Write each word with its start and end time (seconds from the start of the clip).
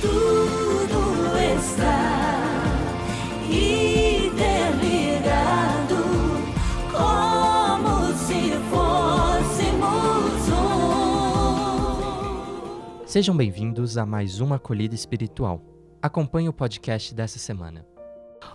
tudo 0.00 1.36
está 1.56 2.54
interligado, 3.48 4.44
como 6.92 8.12
se 8.14 8.52
fôssemos 8.70 10.48
um. 13.00 13.06
Sejam 13.06 13.36
bem-vindos 13.36 13.98
a 13.98 14.06
mais 14.06 14.40
uma 14.40 14.56
acolhida 14.56 14.94
espiritual. 14.94 15.60
Acompanhe 16.00 16.48
o 16.48 16.52
podcast 16.52 17.14
dessa 17.14 17.38
semana. 17.38 17.84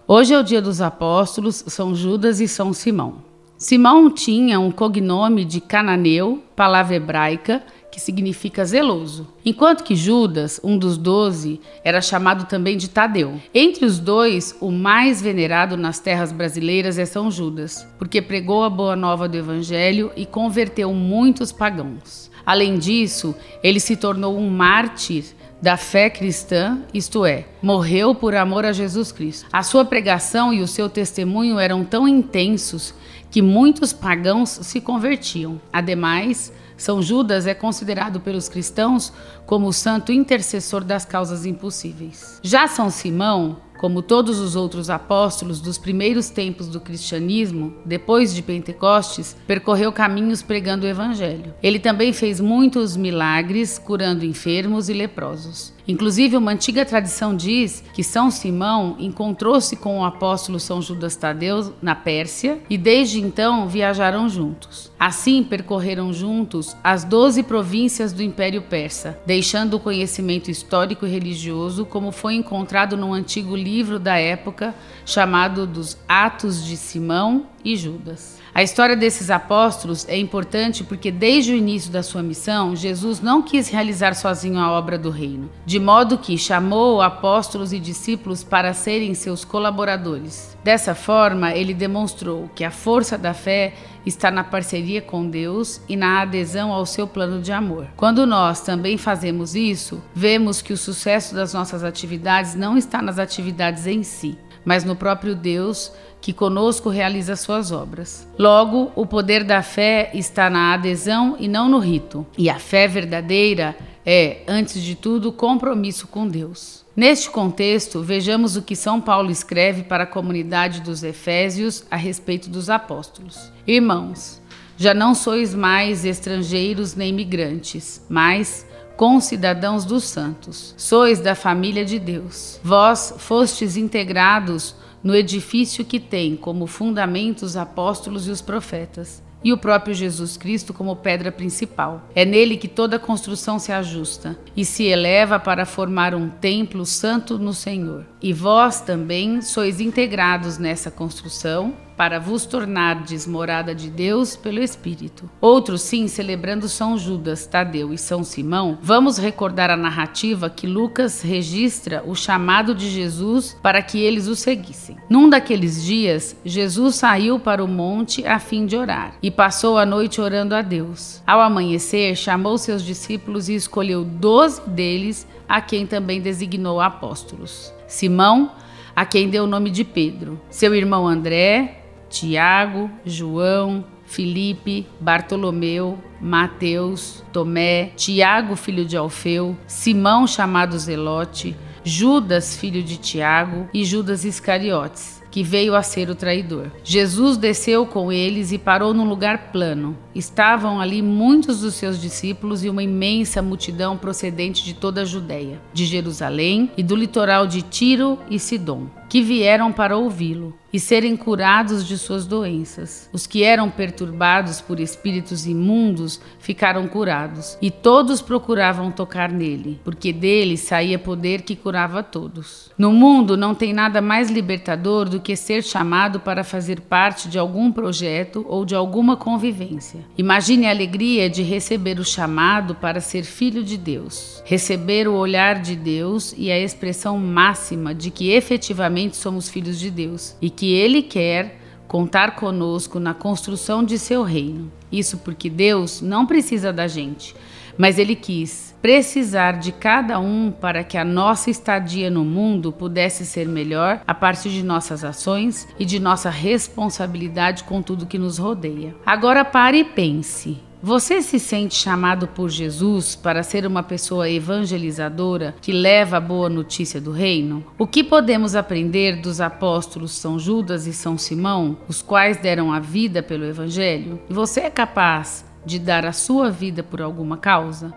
Hoje 0.08 0.34
é 0.34 0.40
o 0.40 0.44
dia 0.44 0.62
dos 0.62 0.80
apóstolos, 0.82 1.64
São 1.68 1.94
Judas 1.94 2.40
e 2.40 2.48
São 2.48 2.72
Simão. 2.74 3.34
Simão 3.58 4.10
tinha 4.10 4.60
um 4.60 4.72
cognome 4.72 5.46
de 5.46 5.62
cananeu, 5.62 6.44
palavra 6.56 6.96
hebraica, 6.96 7.64
que 7.94 8.00
significa 8.00 8.66
zeloso, 8.66 9.28
enquanto 9.46 9.84
que 9.84 9.96
Judas, 9.96 10.60
um 10.64 10.80
dos 10.80 10.98
doze, 10.98 11.62
era 11.84 12.02
chamado 12.02 12.46
também 12.46 12.76
de 12.76 12.90
Tadeu. 12.90 13.40
Entre 13.54 13.86
os 13.86 14.00
dois, 14.00 14.58
o 14.60 14.72
mais 14.72 15.22
venerado 15.22 15.78
nas 15.78 16.00
terras 16.00 16.32
brasileiras 16.32 16.98
é 16.98 17.06
São 17.06 17.30
Judas, 17.30 17.88
porque 18.00 18.20
pregou 18.20 18.64
a 18.64 18.70
boa 18.70 18.96
nova 18.96 19.30
do 19.30 19.38
Evangelho 19.38 20.12
e 20.16 20.26
converteu 20.26 20.92
muitos 20.92 21.52
pagãos. 21.52 22.32
Além 22.44 22.80
disso, 22.80 23.36
ele 23.62 23.80
se 23.80 23.96
tornou 23.96 24.40
um 24.40 24.50
mártir 24.50 25.26
da 25.62 25.78
fé 25.78 26.10
cristã, 26.10 26.82
isto 26.92 27.24
é, 27.24 27.46
morreu 27.62 28.16
por 28.16 28.34
amor 28.34 28.66
a 28.66 28.74
Jesus 28.74 29.12
Cristo. 29.12 29.46
A 29.54 29.62
sua 29.62 29.86
pregação 29.86 30.52
e 30.52 30.62
o 30.62 30.68
seu 30.68 30.90
testemunho 30.90 31.60
eram 31.60 31.86
tão 31.86 32.08
intensos 32.08 32.92
que 33.30 33.40
muitos 33.40 33.94
pagãos 33.94 34.50
se 34.50 34.82
convertiam. 34.82 35.62
Ademais, 35.72 36.52
são 36.84 37.02
Judas 37.02 37.48
é 37.48 37.54
considerado 37.54 38.20
pelos 38.20 38.50
cristãos 38.50 39.14
como 39.46 39.68
o 39.68 39.74
santo 39.74 40.12
intercessor 40.12 40.84
das 40.84 41.06
causas 41.06 41.46
impossíveis. 41.46 42.42
Já 42.44 42.68
São 42.68 42.90
Simão, 42.90 43.56
como 43.80 44.02
todos 44.02 44.40
os 44.40 44.56
outros 44.58 44.90
apóstolos 44.90 45.62
dos 45.62 45.78
primeiros 45.78 46.30
tempos 46.30 46.68
do 46.68 46.82
cristianismo, 46.82 47.74
depois 47.86 48.36
de 48.36 48.42
Pentecostes, 48.42 49.36
percorreu 49.48 49.94
caminhos 49.94 50.42
pregando 50.42 50.86
o 50.86 50.90
evangelho. 50.90 51.54
Ele 51.64 51.80
também 51.80 52.12
fez 52.12 52.42
muitos 52.42 52.98
milagres, 52.98 53.80
curando 53.80 54.26
enfermos 54.26 54.90
e 54.90 54.94
leprosos. 54.94 55.74
Inclusive, 55.88 56.38
uma 56.38 56.52
antiga 56.52 56.86
tradição 56.86 57.36
diz 57.36 57.84
que 57.94 58.04
São 58.04 58.32
Simão 58.32 58.96
encontrou-se 59.00 59.76
com 59.76 60.00
o 60.00 60.06
apóstolo 60.06 60.60
São 60.60 60.82
Judas 60.82 61.16
Tadeu 61.16 61.74
na 61.82 61.94
Pérsia 61.94 62.60
e 62.70 62.78
desde 62.78 63.20
então 63.20 63.68
viajaram 63.68 64.30
juntos. 64.30 64.92
Assim, 64.98 65.44
percorreram 65.44 66.14
juntos 66.14 66.76
as 66.84 67.04
doze 67.04 67.44
províncias 67.44 68.14
do 68.14 68.24
Império 68.24 68.62
Persa, 68.62 69.20
deixando 69.26 69.74
o 69.74 69.80
conhecimento 69.80 70.50
histórico 70.50 71.06
e 71.06 71.10
religioso 71.10 71.86
como 71.86 72.12
foi 72.12 72.36
encontrado 72.36 72.96
num 72.96 73.14
antigo 73.14 73.56
livro 73.56 74.00
da 74.00 74.18
época 74.18 74.74
chamado 75.06 75.68
dos 75.68 75.98
Atos 76.08 76.66
de 76.66 76.78
Simão 76.78 77.48
e 77.64 77.76
Judas. 77.76 78.43
A 78.56 78.62
história 78.62 78.96
desses 78.96 79.32
apóstolos 79.32 80.08
é 80.08 80.16
importante 80.16 80.84
porque, 80.84 81.10
desde 81.10 81.54
o 81.54 81.56
início 81.56 81.92
da 81.92 82.04
sua 82.04 82.22
missão, 82.22 82.76
Jesus 82.76 83.20
não 83.20 83.42
quis 83.42 83.68
realizar 83.68 84.14
sozinho 84.14 84.60
a 84.60 84.72
obra 84.72 84.96
do 84.96 85.10
reino, 85.10 85.50
de 85.66 85.80
modo 85.80 86.20
que 86.20 86.38
chamou 86.38 87.02
apóstolos 87.02 87.74
e 87.74 87.80
discípulos 87.80 88.44
para 88.44 88.72
serem 88.76 89.16
seus 89.16 89.44
colaboradores. 89.44 90.56
Dessa 90.64 90.94
forma, 90.94 91.52
ele 91.52 91.74
demonstrou 91.74 92.48
que 92.54 92.64
a 92.64 92.70
força 92.70 93.18
da 93.18 93.34
fé 93.34 93.74
está 94.06 94.30
na 94.30 94.44
parceria 94.44 95.02
com 95.02 95.28
Deus 95.28 95.82
e 95.90 95.96
na 95.96 96.22
adesão 96.22 96.72
ao 96.72 96.86
seu 96.86 97.08
plano 97.08 97.42
de 97.42 97.52
amor. 97.52 97.88
Quando 97.98 98.24
nós 98.28 98.62
também 98.62 99.00
fazemos 99.00 99.56
isso, 99.56 100.00
vemos 100.14 100.62
que 100.62 100.74
o 100.74 100.78
sucesso 100.78 101.34
das 101.34 101.56
nossas 101.56 101.84
atividades 101.84 102.54
não 102.54 102.78
está 102.78 103.02
nas 103.02 103.18
atividades 103.18 103.88
em 103.88 104.04
si, 104.04 104.38
mas 104.66 104.84
no 104.84 104.96
próprio 104.96 105.36
Deus 105.36 105.92
que 106.22 106.32
conosco 106.32 106.90
realiza 106.90 107.36
suas 107.36 107.72
obras. 107.72 108.28
Logo, 108.40 108.92
o 108.96 109.06
poder 109.06 109.44
da 109.44 109.62
fé 109.62 110.10
está 110.14 110.50
na 110.50 110.74
adesão 110.74 111.36
e 111.38 111.48
não 111.48 111.68
no 111.68 111.80
rito. 111.80 112.26
E 112.38 112.50
a 112.50 112.58
fé 112.58 112.88
verdadeira 112.88 113.76
é, 114.06 114.42
antes 114.48 114.82
de 114.82 114.96
tudo, 114.96 115.32
compromisso 115.32 116.08
com 116.08 116.28
Deus. 116.28 116.84
Neste 116.96 117.30
contexto, 117.30 118.02
vejamos 118.02 118.56
o 118.56 118.62
que 118.62 118.76
São 118.76 119.02
Paulo 119.02 119.32
escreve 119.32 119.84
para 119.84 120.04
a 120.04 120.08
comunidade 120.08 120.82
dos 120.82 121.04
Efésios 121.04 121.84
a 121.90 121.96
respeito 121.96 122.50
dos 122.50 122.70
apóstolos. 122.70 123.52
Irmãos, 123.66 124.42
já 124.78 124.94
não 124.94 125.16
sois 125.16 125.56
mais 125.56 126.06
estrangeiros 126.06 126.96
nem 126.96 127.12
migrantes, 127.12 128.06
mas 128.10 128.66
concidadãos 128.96 129.86
dos 129.86 130.04
santos. 130.04 130.74
Sois 130.78 131.20
da 131.20 131.36
família 131.36 131.84
de 131.84 132.00
Deus. 132.00 132.60
Vós 132.64 133.14
fostes 133.18 133.76
integrados 133.76 134.76
no 135.04 135.16
edifício 135.16 135.84
que 135.84 136.00
tem 136.00 136.36
como 136.36 136.66
fundamento 136.66 137.44
os 137.44 137.58
apóstolos 137.58 138.28
e 138.28 138.32
os 138.32 138.42
profetas, 138.42 139.22
e 139.44 139.52
o 139.52 139.58
próprio 139.58 139.94
Jesus 139.94 140.38
Cristo 140.38 140.74
como 140.74 140.96
pedra 140.96 141.30
principal. 141.32 142.08
É 142.16 142.24
nele 142.24 142.56
que 142.56 142.68
toda 142.68 142.98
construção 142.98 143.60
se 143.60 143.74
ajusta 143.74 144.38
e 144.56 144.64
se 144.64 144.86
eleva 144.86 145.38
para 145.38 145.66
formar 145.66 146.16
um 146.16 146.30
templo 146.30 146.86
santo 146.86 147.38
no 147.38 147.54
Senhor. 147.54 148.06
E 148.22 148.32
vós 148.32 148.80
também 148.80 149.42
sois 149.42 149.82
integrados 149.82 150.58
nessa 150.58 150.90
construção 150.90 151.74
para 152.04 152.20
vos 152.20 152.46
tornardes 152.46 153.26
morada 153.26 153.74
de 153.74 153.90
Deus 153.90 154.36
pelo 154.36 154.62
Espírito. 154.62 155.30
Outros, 155.40 155.84
sim, 155.84 156.10
celebrando 156.10 156.68
São 156.68 156.98
Judas, 156.98 157.46
Tadeu 157.46 157.94
e 157.94 157.98
São 157.98 158.26
Simão, 158.26 158.78
vamos 158.82 159.18
recordar 159.18 159.70
a 159.70 159.78
narrativa 159.78 160.50
que 160.50 160.68
Lucas 160.68 161.22
registra 161.22 162.04
o 162.06 162.14
chamado 162.14 162.76
de 162.76 162.90
Jesus 162.90 163.58
para 163.64 163.82
que 163.82 164.02
eles 164.02 164.28
o 164.28 164.36
seguissem. 164.36 164.98
Num 165.10 165.30
daqueles 165.30 165.82
dias, 165.82 166.36
Jesus 166.44 166.96
saiu 166.96 167.40
para 167.40 167.64
o 167.64 167.70
monte 167.70 168.28
a 168.28 168.38
fim 168.38 168.66
de 168.66 168.76
orar 168.76 169.14
e 169.24 169.32
passou 169.32 169.78
a 169.78 169.86
noite 169.86 170.20
orando 170.20 170.54
a 170.54 170.62
Deus. 170.62 171.24
Ao 171.26 171.40
amanhecer, 171.40 172.18
chamou 172.18 172.58
seus 172.58 172.84
discípulos 172.84 173.48
e 173.48 173.56
escolheu 173.56 174.04
doze 174.04 174.60
deles, 174.68 175.26
a 175.48 175.62
quem 175.62 175.88
também 175.88 176.20
designou 176.20 176.82
apóstolos. 176.82 177.74
Simão, 177.88 178.52
a 178.94 179.06
quem 179.06 179.30
deu 179.30 179.46
o 179.46 179.48
nome 179.48 179.70
de 179.70 179.86
Pedro, 179.86 180.38
seu 180.50 180.76
irmão 180.76 181.08
André, 181.08 181.80
Tiago, 182.14 182.92
João, 183.04 183.84
Felipe, 184.06 184.86
Bartolomeu, 185.02 185.98
Mateus, 186.22 187.24
Tomé, 187.34 187.88
Tiago, 187.96 188.56
filho 188.56 188.86
de 188.86 188.96
Alfeu, 188.96 189.58
Simão, 189.66 190.28
chamado 190.28 190.78
Zelote, 190.78 191.56
Judas, 191.84 192.56
filho 192.56 192.84
de 192.84 192.98
Tiago, 192.98 193.68
e 193.74 193.84
Judas 193.84 194.24
Iscariotes, 194.24 195.24
que 195.32 195.42
veio 195.44 195.76
a 195.76 195.82
ser 195.82 196.10
o 196.12 196.16
traidor. 196.16 196.68
Jesus 196.84 197.36
desceu 197.36 197.84
com 197.86 198.12
eles 198.12 198.52
e 198.52 198.60
parou 198.60 198.94
num 198.94 199.10
lugar 199.10 199.52
plano. 199.52 199.98
Estavam 200.14 200.80
ali 200.80 201.02
muitos 201.02 201.62
dos 201.62 201.74
seus 201.74 202.00
discípulos 202.00 202.64
e 202.64 202.70
uma 202.70 202.84
imensa 202.84 203.42
multidão 203.42 203.98
procedente 203.98 204.64
de 204.64 204.76
toda 204.76 205.02
a 205.02 205.06
Judéia, 205.06 205.60
de 205.74 205.86
Jerusalém 205.86 206.72
e 206.78 206.84
do 206.84 206.96
litoral 206.96 207.48
de 207.48 207.64
Tiro 207.64 208.20
e 208.30 208.38
Sidom, 208.38 208.88
que 209.14 209.22
vieram 209.22 209.72
para 209.72 209.96
ouvi-lo 209.96 210.58
e 210.74 210.80
serem 210.80 211.16
curados 211.16 211.88
de 211.88 212.00
suas 212.00 212.26
doenças. 212.26 213.08
Os 213.14 213.28
que 213.28 213.44
eram 213.44 213.70
perturbados 213.70 214.60
por 214.60 214.80
espíritos 214.80 215.46
imundos 215.46 216.20
ficaram 216.40 216.88
curados, 216.88 217.56
e 217.62 217.70
todos 217.70 218.24
procuravam 218.24 218.90
tocar 218.92 219.32
nele, 219.32 219.80
porque 219.84 220.12
dele 220.12 220.58
saía 220.58 220.98
poder 220.98 221.44
que 221.44 221.56
curava 221.56 222.02
todos. 222.02 222.72
No 222.76 222.92
mundo 222.92 223.38
não 223.38 223.54
tem 223.54 223.72
nada 223.72 224.02
mais 224.02 224.32
libertador 224.32 225.08
do 225.08 225.20
que 225.20 225.36
ser 225.36 225.64
chamado 225.64 226.20
para 226.20 226.44
fazer 226.44 226.82
parte 226.82 227.30
de 227.30 227.38
algum 227.38 227.72
projeto 227.72 228.44
ou 228.50 228.66
de 228.66 228.74
alguma 228.74 229.16
convivência. 229.16 230.00
Imagine 230.18 230.66
a 230.66 230.72
alegria 230.72 231.30
de 231.30 231.44
receber 231.44 232.00
o 232.00 232.04
chamado 232.04 232.74
para 232.74 233.00
ser 233.00 233.24
filho 233.26 233.64
de 233.64 233.78
Deus, 233.78 234.42
receber 234.44 235.08
o 235.08 235.14
olhar 235.14 235.62
de 235.62 235.76
Deus 235.76 236.34
e 236.36 236.52
a 236.52 236.58
expressão 236.58 237.20
máxima 237.20 237.94
de 237.94 238.10
que 238.10 238.32
efetivamente 238.32 239.03
somos 239.12 239.50
filhos 239.50 239.80
de 239.80 239.90
Deus 239.90 240.36
e 240.42 240.50
que 240.50 240.74
Ele 240.74 241.02
quer 241.02 241.60
contar 241.88 242.36
conosco 242.36 243.00
na 243.00 243.14
construção 243.14 243.84
de 243.84 244.00
seu 244.00 244.24
reino. 244.24 244.72
Isso 244.92 245.18
porque 245.20 245.50
Deus 245.50 246.02
não 246.02 246.26
precisa 246.26 246.74
da 246.74 246.88
gente, 246.88 247.36
mas 247.78 248.00
Ele 248.00 248.16
quis 248.16 248.74
precisar 248.82 249.54
de 249.54 249.72
cada 249.72 250.20
um 250.20 250.52
para 250.52 250.84
que 250.84 250.98
a 250.98 251.06
nossa 251.06 251.50
estadia 251.50 252.10
no 252.10 252.26
mundo 252.26 252.72
pudesse 252.72 253.26
ser 253.26 253.48
melhor 253.48 254.02
a 254.06 254.14
partir 254.14 254.50
de 254.50 254.62
nossas 254.62 255.04
ações 255.04 255.68
e 255.80 255.86
de 255.86 256.00
nossa 256.00 256.30
responsabilidade 256.30 257.64
com 257.64 257.82
tudo 257.82 258.06
que 258.06 258.18
nos 258.18 258.38
rodeia. 258.38 258.96
Agora 259.06 259.46
pare 259.46 259.80
e 259.80 259.84
pense. 259.86 260.60
Você 260.86 261.22
se 261.22 261.40
sente 261.40 261.76
chamado 261.76 262.28
por 262.28 262.50
Jesus 262.50 263.16
para 263.16 263.42
ser 263.42 263.66
uma 263.66 263.82
pessoa 263.82 264.30
evangelizadora 264.30 265.56
que 265.62 265.72
leva 265.72 266.18
a 266.18 266.20
boa 266.20 266.50
notícia 266.50 267.00
do 267.00 267.14
reino? 267.14 267.66
O 267.78 267.88
que 267.88 268.04
podemos 268.04 268.54
aprender 268.54 269.22
dos 269.22 269.40
apóstolos 269.40 270.12
São 270.12 270.38
Judas 270.38 270.86
e 270.86 270.92
São 270.92 271.18
Simão, 271.18 271.78
os 271.88 272.02
quais 272.02 272.36
deram 272.36 272.74
a 272.74 272.82
vida 272.82 273.24
pelo 273.24 273.46
evangelho? 273.46 274.20
E 274.30 274.34
você 274.34 274.60
é 274.60 274.70
capaz 274.70 275.46
de 275.66 275.80
dar 275.80 276.06
a 276.06 276.12
sua 276.12 276.52
vida 276.52 276.84
por 276.84 277.02
alguma 277.02 277.38
causa? 277.38 277.94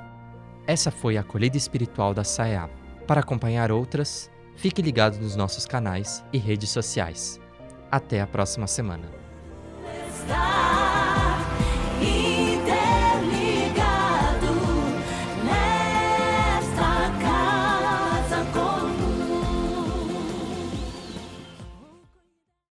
Essa 0.64 0.92
foi 0.92 1.16
a 1.16 1.22
acolhida 1.22 1.56
espiritual 1.56 2.14
da 2.14 2.22
SAEA. 2.22 2.70
Para 3.04 3.20
acompanhar 3.20 3.72
outras, 3.72 4.30
fique 4.54 4.80
ligado 4.80 5.18
nos 5.18 5.34
nossos 5.34 5.66
canais 5.66 6.22
e 6.32 6.38
redes 6.38 6.70
sociais. 6.70 7.40
Até 7.90 8.20
a 8.20 8.28
próxima 8.28 8.68
semana. 8.68 9.10
Está 10.08 10.55